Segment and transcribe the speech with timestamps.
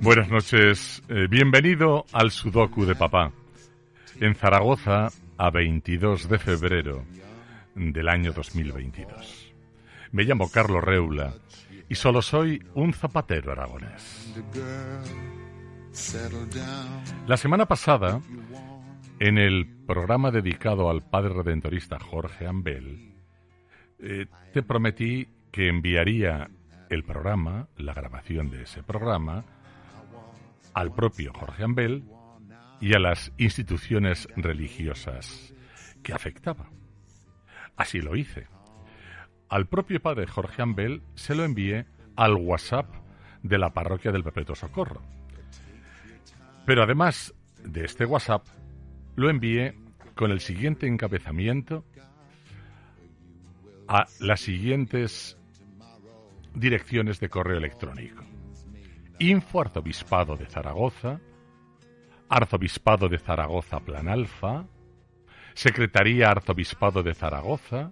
[0.00, 3.32] Buenas noches, eh, bienvenido al Sudoku de Papá.
[4.20, 7.04] En Zaragoza, a 22 de febrero
[7.74, 9.54] del año 2022.
[10.12, 11.34] Me llamo Carlos Reula
[11.88, 14.34] y solo soy un zapatero aragonés.
[17.26, 18.20] La semana pasada,
[19.18, 23.14] en el programa dedicado al padre redentorista Jorge Ambel,
[23.98, 26.48] eh, te prometí que enviaría
[26.92, 29.46] el programa, la grabación de ese programa,
[30.74, 32.04] al propio Jorge Ambel
[32.82, 35.54] y a las instituciones religiosas
[36.02, 36.68] que afectaba.
[37.76, 38.46] Así lo hice.
[39.48, 42.86] Al propio padre Jorge Ambel se lo envié al WhatsApp
[43.42, 45.00] de la parroquia del Perpetuo Socorro.
[46.66, 47.34] Pero además
[47.64, 48.46] de este WhatsApp,
[49.16, 49.78] lo envié
[50.14, 51.86] con el siguiente encabezamiento
[53.88, 55.38] a las siguientes
[56.54, 58.24] direcciones de correo electrónico.
[59.18, 61.20] Info Arzobispado de Zaragoza,
[62.28, 64.66] Arzobispado de Zaragoza Plan Alfa,
[65.54, 67.90] Secretaría Arzobispado de Zaragoza,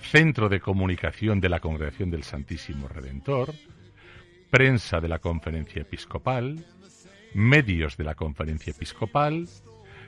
[0.00, 3.54] Centro de Comunicación de la Congregación del Santísimo Redentor,
[4.50, 6.64] Prensa de la Conferencia Episcopal,
[7.34, 9.48] Medios de la Conferencia Episcopal,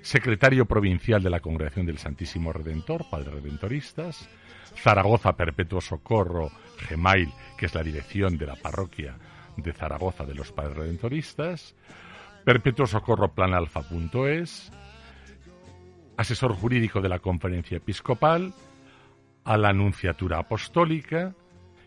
[0.06, 4.30] Secretario Provincial de la Congregación del Santísimo Redentor, Padre Redentoristas,
[4.76, 9.16] Zaragoza Perpetuo Socorro, Gemail, que es la dirección de la parroquia
[9.56, 11.74] de Zaragoza de los Padres Redentoristas,
[12.44, 14.70] Perpetuo Socorro Planalfa.es,
[16.16, 18.54] asesor jurídico de la Conferencia Episcopal,
[19.42, 21.34] a la Anunciatura Apostólica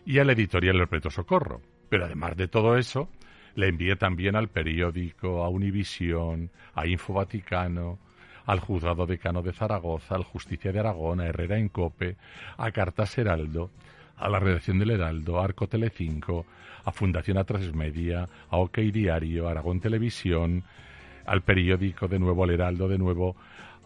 [0.04, 1.62] y a la editorial Perpetuo Socorro.
[1.88, 3.08] Pero además de todo eso,
[3.54, 7.98] le envié también al periódico, a Univisión, a Info Vaticano,
[8.46, 12.16] al Juzgado Decano de Zaragoza, al Justicia de Aragón, a Herrera en Cope,
[12.56, 13.70] a Cartas Heraldo,
[14.16, 16.46] a la redacción del Heraldo, a Arco Telecinco,
[16.84, 20.64] a Fundación A3 Media, a OK Diario, a Aragón Televisión,
[21.26, 23.36] al periódico de nuevo, al Heraldo de nuevo,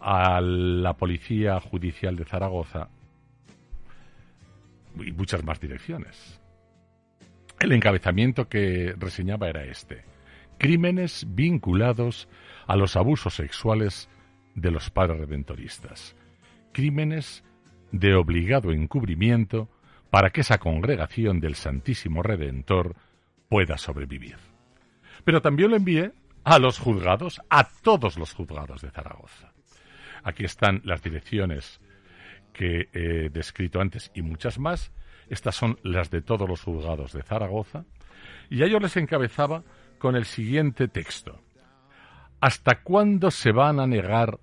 [0.00, 2.88] a la Policía Judicial de Zaragoza
[4.96, 6.40] y muchas más direcciones.
[7.58, 10.04] El encabezamiento que reseñaba era este.
[10.58, 12.28] Crímenes vinculados
[12.66, 14.08] a los abusos sexuales
[14.54, 16.16] de los redentoristas.
[16.72, 17.44] Crímenes
[17.92, 19.68] de obligado encubrimiento
[20.10, 22.96] para que esa congregación del Santísimo Redentor
[23.48, 24.36] pueda sobrevivir.
[25.24, 26.12] Pero también lo envié
[26.44, 29.52] a los juzgados, a todos los juzgados de Zaragoza.
[30.22, 31.80] Aquí están las direcciones
[32.52, 34.92] que he descrito antes y muchas más.
[35.28, 37.84] Estas son las de todos los juzgados de Zaragoza.
[38.50, 39.62] Y a ellos les encabezaba
[39.98, 41.40] con el siguiente texto.
[42.40, 44.38] ¿Hasta cuándo se van a negar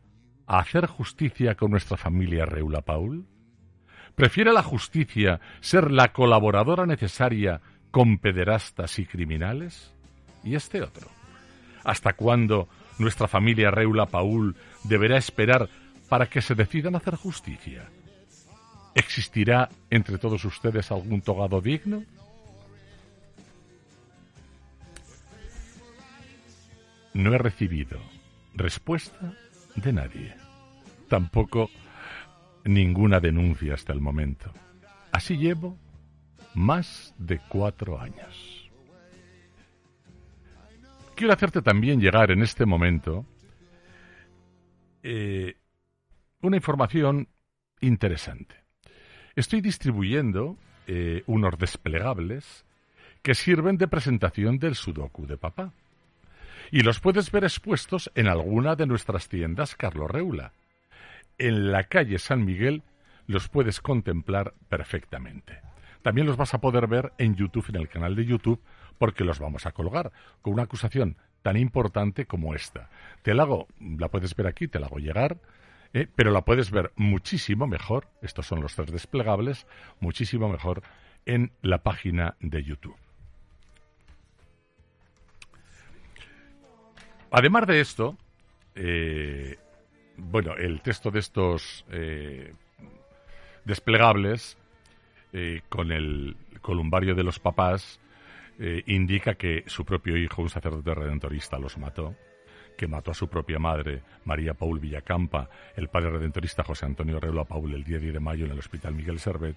[0.59, 3.25] hacer justicia con nuestra familia Reula Paul?
[4.16, 9.94] ¿Prefiere la justicia ser la colaboradora necesaria con pederastas y criminales?
[10.44, 11.07] Y este otro.
[11.84, 12.67] ¿Hasta cuándo
[13.00, 15.69] nuestra familia Reula Paul deberá esperar
[16.09, 17.89] para que se decidan hacer justicia?
[18.94, 22.03] ¿Existirá entre todos ustedes algún togado digno?
[27.13, 28.00] No he recibido
[28.53, 29.33] respuesta
[29.75, 30.41] de nadie.
[31.11, 31.69] Tampoco
[32.63, 34.49] ninguna denuncia hasta el momento.
[35.11, 35.77] Así llevo
[36.53, 38.71] más de cuatro años.
[41.13, 43.25] Quiero hacerte también llegar en este momento
[45.03, 45.57] eh,
[46.44, 47.27] una información
[47.81, 48.56] interesante.
[49.36, 50.56] Estoy distribuyendo
[50.88, 52.63] eh, unos desplegables
[53.21, 55.74] que sirven de presentación del Sudoku de papá.
[56.71, 60.53] Y los puedes ver expuestos en alguna de nuestras tiendas Carlos Reula
[61.41, 62.83] en la calle San Miguel
[63.25, 65.59] los puedes contemplar perfectamente.
[66.03, 68.61] También los vas a poder ver en YouTube, en el canal de YouTube,
[68.99, 70.11] porque los vamos a colgar
[70.41, 72.89] con una acusación tan importante como esta.
[73.23, 75.38] Te la hago, la puedes ver aquí, te la hago llegar,
[75.93, 79.65] eh, pero la puedes ver muchísimo mejor, estos son los tres desplegables,
[79.99, 80.83] muchísimo mejor
[81.25, 82.97] en la página de YouTube.
[87.31, 88.17] Además de esto,
[88.75, 89.57] eh,
[90.29, 92.53] bueno, el texto de estos eh,
[93.65, 94.57] desplegables
[95.33, 98.00] eh, con el columbario de los papás
[98.85, 102.15] indica que su propio hijo, un sacerdote redentorista, los mató
[102.81, 107.45] que mató a su propia madre, María Paul Villacampa, el padre redentorista José Antonio Relo
[107.45, 109.56] Paul el día 10 de mayo en el Hospital Miguel Servet,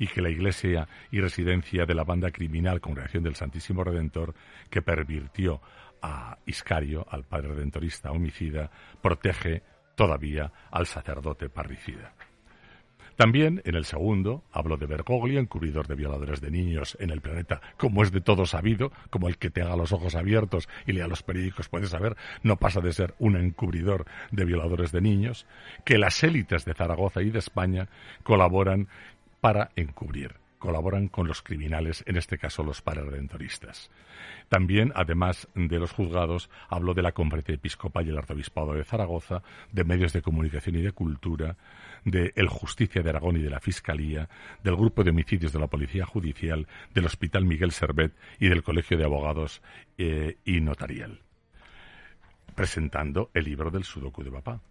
[0.00, 4.34] y que la iglesia y residencia de la banda criminal Congregación del Santísimo Redentor,
[4.70, 5.60] que pervirtió
[6.02, 8.70] a Iscario, al padre redentorista homicida,
[9.00, 9.62] protege
[9.94, 12.14] todavía al sacerdote parricida.
[13.16, 17.60] También, en el segundo, hablo de Bergoglio, encubridor de violadores de niños en el planeta,
[17.76, 21.06] como es de todo sabido, como el que te haga los ojos abiertos y lea
[21.06, 25.46] los periódicos puede saber, no pasa de ser un encubridor de violadores de niños,
[25.84, 27.88] que las élites de Zaragoza y de España
[28.24, 28.88] colaboran
[29.40, 33.90] para encubrir colaboran con los criminales, en este caso los pararedentoristas.
[34.48, 39.42] También, además de los juzgados, hablo de la Conferencia Episcopal y el Arzobispado de Zaragoza,
[39.72, 41.58] de medios de comunicación y de cultura,
[42.06, 44.30] de El Justicia de Aragón y de la Fiscalía,
[44.62, 48.96] del Grupo de Homicidios de la Policía Judicial, del Hospital Miguel Servet y del Colegio
[48.96, 49.60] de Abogados
[49.98, 51.20] eh, y Notarial,
[52.54, 54.62] presentando el libro del Sudoku de Papá.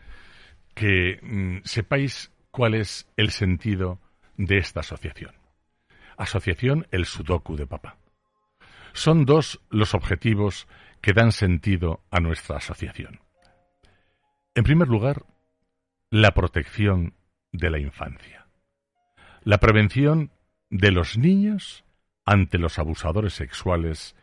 [0.75, 4.01] que mm, sepáis cuál es el sentido
[4.37, 5.35] de esta asociación.
[6.17, 7.99] Asociación El Sudoku de Papá.
[8.93, 10.67] Son dos los objetivos
[11.00, 13.21] que dan sentido a nuestra asociación.
[14.55, 15.25] En primer lugar,
[16.11, 17.15] la protección
[17.53, 18.47] de la infancia.
[19.43, 20.33] La prevención
[20.71, 21.85] de los niños
[22.25, 24.17] ante los abusadores sexuales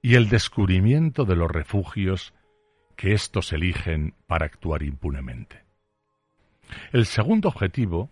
[0.00, 2.34] y el descubrimiento de los refugios
[2.96, 5.64] que éstos eligen para actuar impunemente.
[6.92, 8.10] El segundo objetivo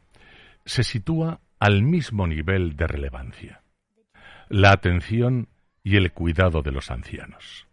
[0.64, 3.62] se sitúa al mismo nivel de relevancia,
[4.49, 5.49] la atención
[5.82, 7.66] y el cuidado de los ancianos.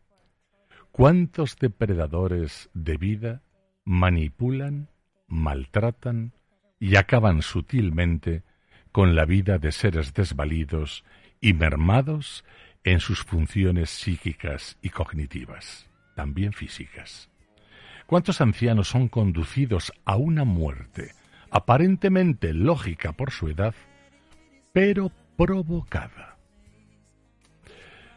[0.92, 3.42] ¿Cuántos depredadores de vida
[3.86, 4.90] manipulan,
[5.28, 6.34] maltratan
[6.80, 8.44] y acaban sutilmente
[8.92, 11.04] con la vida de seres desvalidos
[11.40, 12.44] y mermados
[12.84, 15.87] en sus funciones psíquicas y cognitivas?
[16.18, 17.30] También físicas.
[18.08, 21.12] ¿Cuántos ancianos son conducidos a una muerte
[21.52, 23.76] aparentemente lógica por su edad,
[24.74, 26.40] pero provocada?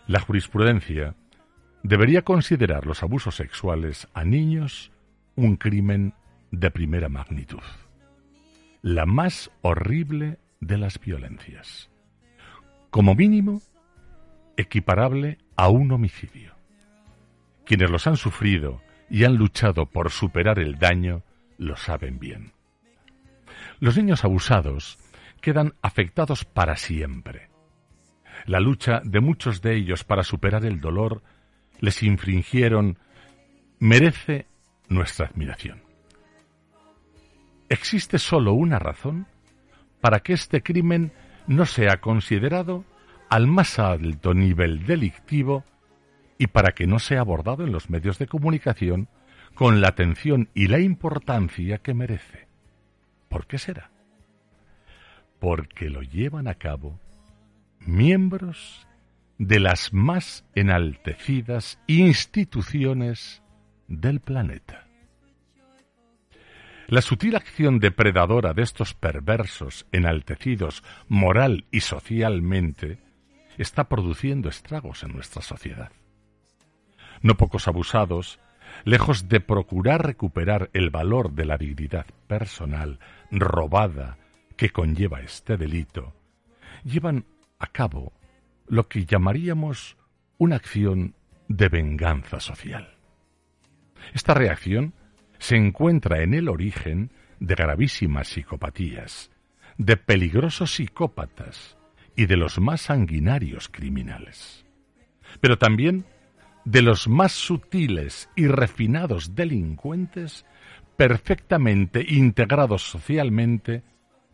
[0.07, 1.15] La jurisprudencia
[1.83, 4.93] debería considerar los abusos sexuales a niños
[5.37, 6.15] un crimen
[6.51, 7.63] de primera magnitud,
[8.81, 11.91] la más horrible de las violencias,
[12.89, 13.61] como mínimo
[14.57, 16.60] equiparable a un homicidio.
[17.71, 21.23] Quienes los han sufrido y han luchado por superar el daño
[21.57, 22.53] lo saben bien.
[23.79, 24.99] Los niños abusados
[25.41, 27.49] quedan afectados para siempre.
[28.45, 31.23] la lucha de muchos de ellos para superar el dolor
[31.79, 32.99] les infringieron
[33.79, 34.49] merece
[34.89, 35.81] nuestra admiración.
[37.69, 39.29] Existe solo una razón
[40.01, 41.13] para que este crimen
[41.47, 42.85] no sea considerado
[43.29, 45.65] al más alto nivel delictivo
[46.41, 49.09] y para que no sea abordado en los medios de comunicación
[49.55, 52.49] con la atención y la importancia que merece.
[53.29, 53.91] ¿Por qué será?
[55.39, 56.99] Porque lo llevan a cabo
[57.81, 58.87] miembros
[59.37, 63.43] de las más enaltecidas instituciones
[63.87, 64.87] del planeta.
[66.87, 72.99] La sutil acción depredadora de estos perversos enaltecidos moral y socialmente
[73.59, 75.93] está produciendo estragos en nuestra sociedad.
[77.23, 78.41] No pocos abusados,
[78.85, 82.99] lejos de procurar recuperar el valor de la dignidad personal
[83.31, 84.19] robada
[84.57, 86.15] que conlleva este delito,
[86.85, 87.27] llevan
[87.59, 88.13] a cabo
[88.67, 89.97] lo que llamaríamos
[90.39, 91.15] una acción
[91.49, 92.97] de venganza social.
[94.15, 94.95] Esta reacción
[95.39, 99.31] se encuentra en el origen de gravísimas psicopatías,
[99.79, 101.77] de peligrosos psicópatas
[102.17, 104.65] y de los más sanguinarios criminales,
[105.41, 106.07] pero también
[106.65, 110.45] de los más sutiles y refinados delincuentes
[110.97, 113.83] perfectamente integrados socialmente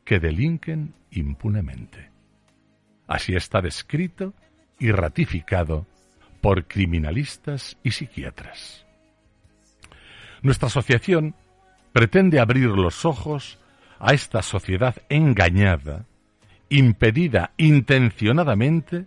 [0.05, 2.11] que delinquen impunemente.
[3.07, 4.35] Así está descrito
[4.79, 5.87] y ratificado
[6.41, 8.85] por criminalistas y psiquiatras.
[10.43, 11.35] Nuestra asociación
[11.93, 13.59] pretende abrir los ojos
[13.99, 16.05] a esta sociedad engañada,
[16.69, 19.07] impedida intencionadamente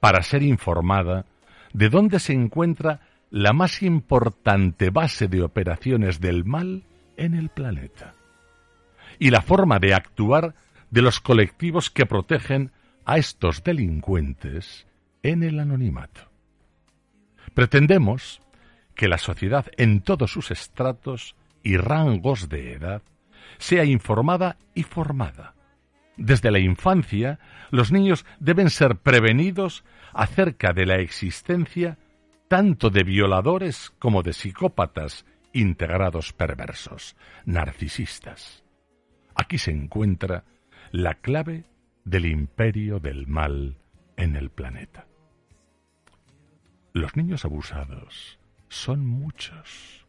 [0.00, 1.26] para ser informada
[1.72, 3.00] de dónde se encuentra
[3.30, 6.84] la más importante base de operaciones del mal
[7.16, 8.14] en el planeta
[9.18, 10.54] y la forma de actuar
[10.90, 12.72] de los colectivos que protegen
[13.04, 14.86] a estos delincuentes
[15.22, 16.30] en el anonimato.
[17.54, 18.40] Pretendemos
[18.94, 23.02] que la sociedad en todos sus estratos y rangos de edad
[23.58, 25.54] sea informada y formada.
[26.16, 27.38] Desde la infancia,
[27.70, 31.98] los niños deben ser prevenidos acerca de la existencia
[32.48, 38.64] tanto de violadores como de psicópatas integrados perversos, narcisistas.
[39.34, 40.44] Aquí se encuentra
[40.90, 41.64] la clave
[42.04, 43.78] del imperio del mal
[44.16, 45.06] en el planeta.
[46.92, 48.38] Los niños abusados
[48.68, 50.01] son muchos.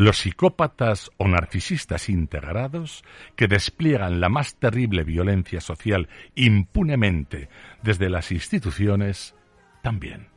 [0.00, 3.04] Los psicópatas o narcisistas integrados
[3.36, 7.50] que despliegan la más terrible violencia social impunemente
[7.82, 9.34] desde las instituciones
[9.82, 10.28] también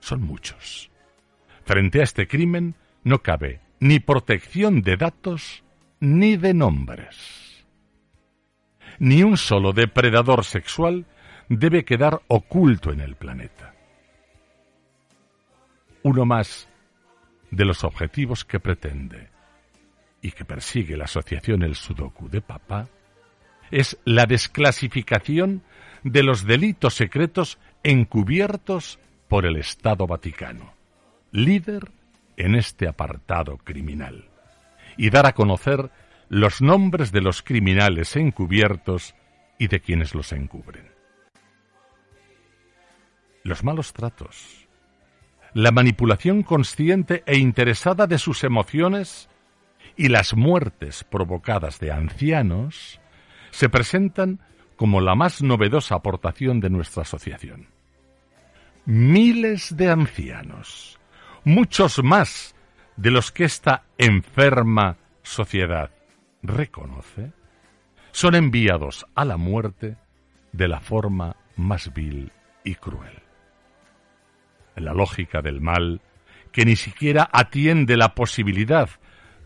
[0.00, 0.90] son muchos.
[1.66, 5.62] Frente a este crimen no cabe ni protección de datos
[6.00, 7.52] ni de nombres
[8.98, 11.04] ni un solo depredador sexual
[11.50, 13.74] debe quedar oculto en el planeta.
[16.02, 16.71] Uno más
[17.52, 19.28] de los objetivos que pretende
[20.20, 22.88] y que persigue la asociación El Sudoku de Papá
[23.70, 25.62] es la desclasificación
[26.02, 30.74] de los delitos secretos encubiertos por el Estado Vaticano,
[31.30, 31.90] líder
[32.36, 34.28] en este apartado criminal,
[34.96, 35.90] y dar a conocer
[36.28, 39.14] los nombres de los criminales encubiertos
[39.58, 40.90] y de quienes los encubren.
[43.44, 44.61] Los malos tratos,
[45.54, 49.28] la manipulación consciente e interesada de sus emociones
[49.96, 53.00] y las muertes provocadas de ancianos
[53.50, 54.40] se presentan
[54.76, 57.68] como la más novedosa aportación de nuestra asociación.
[58.84, 60.98] Miles de ancianos,
[61.44, 62.54] muchos más
[62.96, 65.90] de los que esta enferma sociedad
[66.42, 67.32] reconoce,
[68.10, 69.96] son enviados a la muerte
[70.52, 72.32] de la forma más vil
[72.64, 73.21] y cruel.
[74.76, 76.00] La lógica del mal,
[76.50, 78.90] que ni siquiera atiende la posibilidad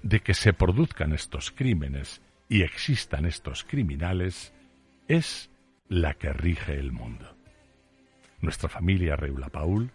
[0.02, 4.52] de que se produzcan estos crímenes y existan estos criminales,
[5.08, 5.50] es
[5.88, 7.36] la que rige el mundo.
[8.40, 9.90] Nuestra familia Reula Paul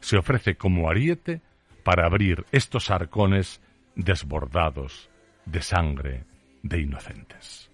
[0.00, 1.40] se ofrece como ariete
[1.82, 3.60] para abrir estos arcones
[3.94, 5.08] desbordados
[5.46, 6.24] de sangre
[6.62, 7.70] de inocentes.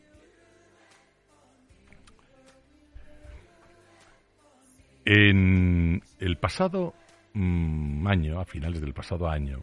[5.04, 6.94] En el pasado
[7.34, 9.62] año, a finales del pasado año,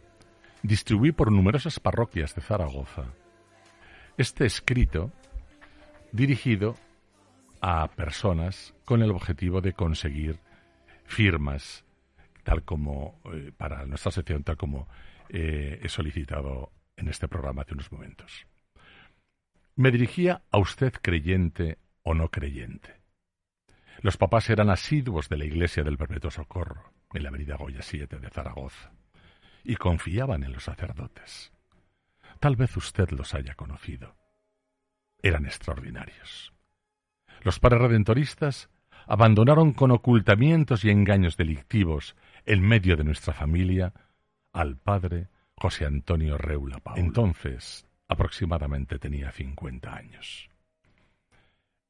[0.62, 3.04] distribuí por numerosas parroquias de Zaragoza
[4.20, 5.12] este escrito
[6.12, 6.76] dirigido
[7.62, 10.38] a personas con el objetivo de conseguir
[11.04, 11.84] firmas,
[12.44, 14.88] tal como eh, para nuestra sección, tal como
[15.30, 18.46] eh, he solicitado en este programa hace unos momentos.
[19.76, 23.00] Me dirigía a usted creyente o no creyente.
[24.02, 28.18] Los papás eran asiduos de la iglesia del Perpetuo Socorro, en la avenida Goya 7
[28.18, 28.92] de Zaragoza,
[29.64, 31.52] y confiaban en los sacerdotes.
[32.38, 34.16] Tal vez usted los haya conocido.
[35.22, 36.52] Eran extraordinarios.
[37.42, 38.70] Los padres redentoristas
[39.06, 43.92] abandonaron con ocultamientos y engaños delictivos en medio de nuestra familia
[44.52, 46.98] al padre José Antonio Reula Paul.
[46.98, 50.48] Entonces, aproximadamente tenía cincuenta años.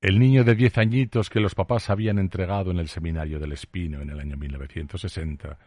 [0.01, 4.01] El niño de diez añitos que los papás habían entregado en el seminario del Espino
[4.01, 5.59] en el año 1960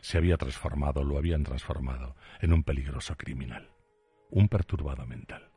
[0.00, 3.70] se había transformado, lo habían transformado, en un peligroso criminal,
[4.30, 5.50] un perturbado mental,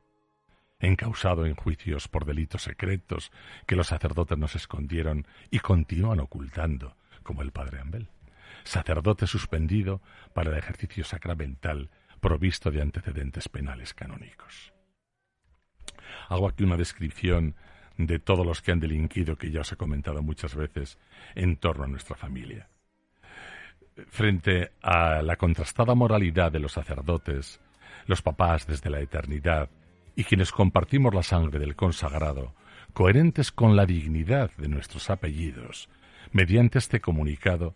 [0.80, 3.32] encausado en juicios por delitos secretos
[3.66, 8.10] que los sacerdotes nos escondieron y continúan ocultando, como el padre Ambel,
[8.64, 10.00] sacerdote suspendido
[10.36, 14.74] para el ejercicio sacramental provisto de antecedentes penales canónicos.
[16.30, 17.56] Hago aquí una descripción
[18.08, 20.98] de todos los que han delinquido que ya os he comentado muchas veces
[21.36, 22.70] en torno a nuestra familia.
[24.08, 27.60] Frente a la contrastada moralidad de los sacerdotes,
[28.08, 29.70] los papás desde la eternidad
[30.16, 32.54] y quienes compartimos la sangre del consagrado,
[32.94, 35.90] coherentes con la dignidad de nuestros apellidos,
[36.32, 37.76] mediante este comunicado,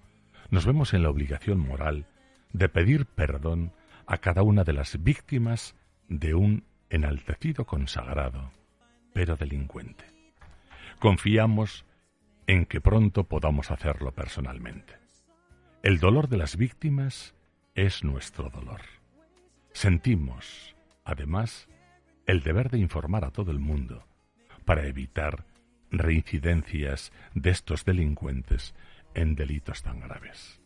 [0.50, 2.06] nos vemos en la obligación moral
[2.54, 3.74] de pedir perdón
[4.08, 5.76] a cada una de las víctimas
[6.08, 8.52] de un enaltecido consagrado,
[9.14, 10.15] pero delincuente.
[11.00, 11.86] Confiamos
[12.48, 14.94] en que pronto podamos hacerlo personalmente.
[15.84, 17.36] El dolor de las víctimas
[17.76, 18.82] es nuestro dolor.
[19.74, 21.68] Sentimos, además,
[22.26, 24.08] el deber de informar a todo el mundo
[24.64, 25.46] para evitar
[25.92, 28.74] reincidencias de estos delincuentes
[29.14, 30.62] en delitos tan graves.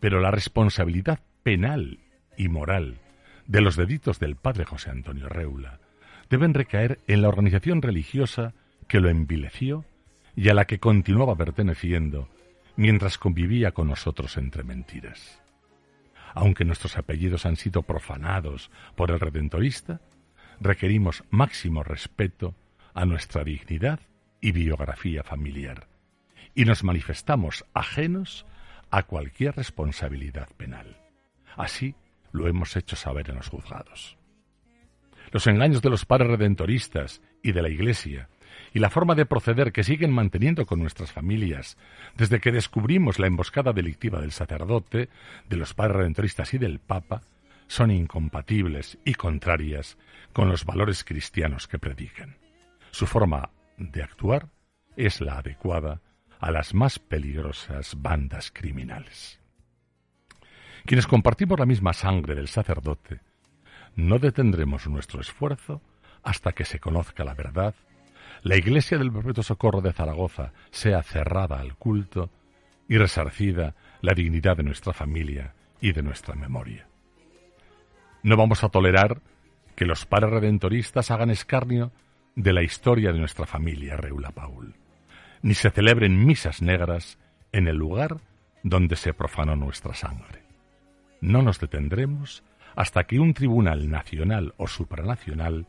[0.00, 2.00] Pero la responsabilidad penal
[2.36, 2.98] y moral
[3.46, 5.80] de los delitos del padre José Antonio Reula
[6.28, 8.54] deben recaer en la organización religiosa
[8.88, 9.84] que lo envileció
[10.34, 12.28] y a la que continuaba perteneciendo
[12.76, 15.42] mientras convivía con nosotros entre mentiras.
[16.34, 20.00] Aunque nuestros apellidos han sido profanados por el redentorista,
[20.60, 22.54] requerimos máximo respeto
[22.94, 24.00] a nuestra dignidad
[24.40, 25.88] y biografía familiar,
[26.54, 28.46] y nos manifestamos ajenos
[28.90, 30.96] a cualquier responsabilidad penal.
[31.56, 31.94] Así
[32.32, 34.16] lo hemos hecho saber en los juzgados.
[35.30, 38.28] Los engaños de los padres redentoristas y de la Iglesia
[38.74, 41.76] y la forma de proceder que siguen manteniendo con nuestras familias
[42.16, 45.08] desde que descubrimos la emboscada delictiva del sacerdote,
[45.48, 47.22] de los padres redentoristas y del Papa,
[47.66, 49.98] son incompatibles y contrarias
[50.32, 52.36] con los valores cristianos que predican.
[52.90, 54.48] Su forma de actuar
[54.96, 56.00] es la adecuada
[56.38, 59.40] a las más peligrosas bandas criminales.
[60.84, 63.20] Quienes compartimos la misma sangre del sacerdote,
[63.94, 65.80] no detendremos nuestro esfuerzo
[66.22, 67.74] hasta que se conozca la verdad,
[68.42, 72.30] la iglesia del Perpetuo Socorro de Zaragoza sea cerrada al culto
[72.88, 76.88] y resarcida la dignidad de nuestra familia y de nuestra memoria.
[78.22, 79.20] No vamos a tolerar
[79.76, 81.92] que los padres redentoristas hagan escarnio
[82.34, 84.74] de la historia de nuestra familia, Reula Paul,
[85.42, 87.18] ni se celebren misas negras
[87.52, 88.18] en el lugar
[88.62, 90.42] donde se profanó nuestra sangre.
[91.20, 92.42] No nos detendremos
[92.74, 95.66] hasta que un tribunal nacional o supranacional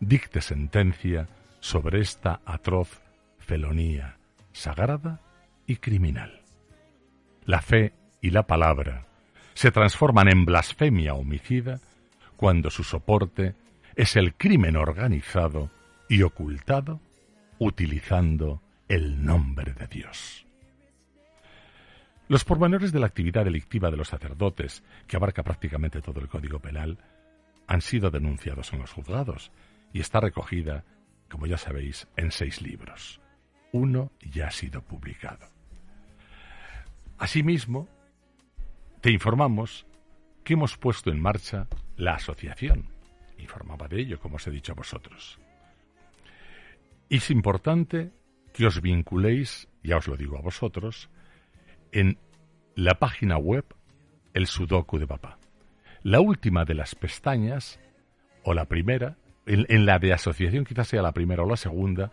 [0.00, 1.28] dicte sentencia
[1.64, 3.00] sobre esta atroz
[3.38, 4.18] felonía
[4.52, 5.22] sagrada
[5.66, 6.42] y criminal.
[7.46, 9.06] La fe y la palabra
[9.54, 11.80] se transforman en blasfemia homicida
[12.36, 13.54] cuando su soporte
[13.96, 15.70] es el crimen organizado
[16.06, 17.00] y ocultado
[17.58, 20.44] utilizando el nombre de Dios.
[22.28, 26.58] Los pormenores de la actividad delictiva de los sacerdotes, que abarca prácticamente todo el Código
[26.58, 26.98] Penal,
[27.66, 29.50] han sido denunciados en los juzgados
[29.94, 30.84] y está recogida,
[31.28, 33.20] como ya sabéis, en seis libros.
[33.72, 35.48] Uno ya ha sido publicado.
[37.18, 37.88] Asimismo,
[39.00, 39.86] te informamos
[40.44, 42.88] que hemos puesto en marcha la asociación.
[43.38, 45.38] Informaba de ello, como os he dicho a vosotros.
[47.08, 48.12] Es importante
[48.52, 51.10] que os vinculéis, ya os lo digo a vosotros,
[51.92, 52.18] en
[52.74, 53.64] la página web
[54.32, 55.38] El Sudoku de Papá.
[56.02, 57.80] La última de las pestañas,
[58.42, 62.12] o la primera, en, la de asociación quizás sea la primera o la segunda,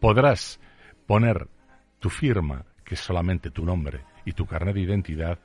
[0.00, 0.60] podrás
[1.06, 1.48] poner
[2.00, 5.38] tu firma, que es solamente tu nombre, y tu carnet de identidad,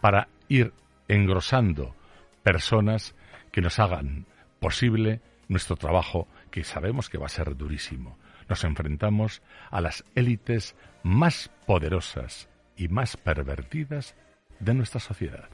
[0.00, 0.72] para ir
[1.08, 1.94] engrosando
[2.42, 3.14] personas
[3.50, 4.26] que nos hagan
[4.60, 8.18] posible nuestro trabajo, que sabemos que va a ser durísimo.
[8.48, 14.14] Nos enfrentamos a las élites más poderosas y más pervertidas
[14.60, 15.48] de nuestra sociedad.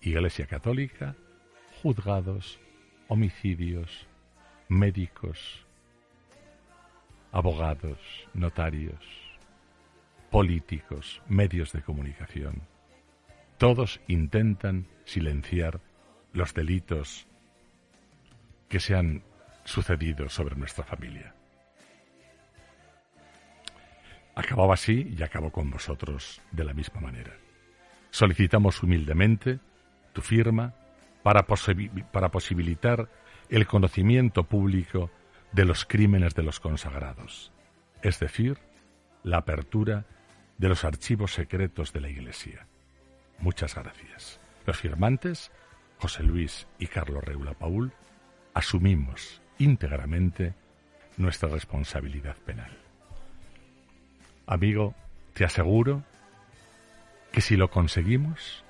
[0.00, 1.16] Iglesia Católica,
[1.82, 2.58] juzgados,
[3.08, 4.06] homicidios,
[4.68, 5.66] médicos,
[7.32, 7.98] abogados,
[8.34, 9.00] notarios,
[10.30, 12.62] políticos, medios de comunicación,
[13.58, 15.80] todos intentan silenciar
[16.32, 17.26] los delitos
[18.68, 19.22] que se han
[19.64, 21.34] sucedido sobre nuestra familia.
[24.34, 27.32] Acababa así y acabo con vosotros de la misma manera.
[28.10, 29.58] Solicitamos humildemente
[30.12, 30.74] tu firma
[31.22, 31.46] para,
[32.12, 33.08] para posibilitar
[33.50, 35.10] el conocimiento público
[35.52, 37.52] de los crímenes de los consagrados,
[38.02, 38.58] es decir,
[39.22, 40.04] la apertura
[40.58, 42.66] de los archivos secretos de la Iglesia.
[43.38, 44.40] Muchas gracias.
[44.66, 45.50] Los firmantes,
[45.98, 47.92] José Luis y Carlos Reula Paul,
[48.54, 50.54] asumimos íntegramente
[51.16, 52.70] nuestra responsabilidad penal.
[54.46, 54.94] Amigo,
[55.34, 56.02] te aseguro
[57.32, 58.64] que si lo conseguimos,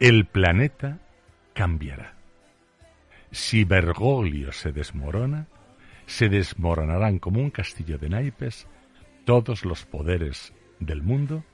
[0.00, 0.98] el planeta
[1.54, 2.15] cambiará.
[3.30, 5.46] Si Bergoglio se desmorona,
[6.06, 8.66] se desmoronarán como un castillo de naipes
[9.24, 11.44] todos los poderes del mundo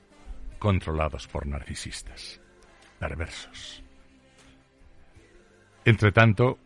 [0.59, 2.39] controlados por narcisistas,
[2.99, 3.83] perversos.
[5.83, 6.57] Entre tanto,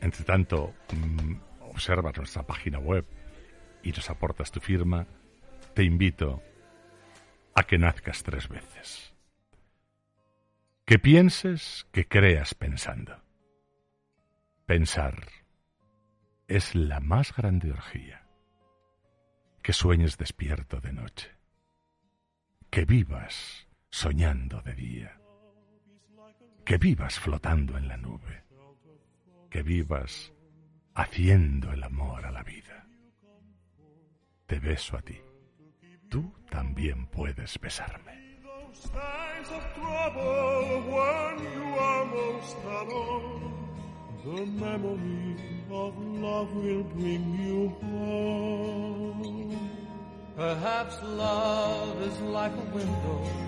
[0.00, 1.34] entre tanto, mm,
[1.70, 3.04] observas nuestra página web
[3.82, 5.06] y nos aportas tu firma,
[5.74, 6.42] te invito
[7.54, 9.12] a que nazcas tres veces.
[10.84, 13.27] Que pienses, que creas pensando.
[14.68, 15.26] Pensar
[16.46, 18.22] es la más grande orgía.
[19.62, 21.30] Que sueñes despierto de noche.
[22.70, 25.20] Que vivas soñando de día.
[26.64, 28.48] Que vivas flotando en la nube
[29.50, 30.32] que vivas
[30.94, 32.86] haciendo el amor a la vida.
[34.46, 35.18] Te beso a ti.
[36.08, 38.38] Tú también puedes besarme.
[44.28, 45.36] The memory
[45.70, 49.58] of love will bring you home.
[50.36, 53.47] Perhaps love is like a window